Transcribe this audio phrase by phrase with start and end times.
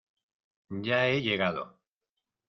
[0.87, 1.63] ya he llegado.